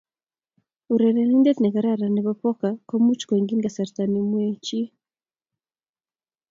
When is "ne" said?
1.59-1.69, 4.07-4.19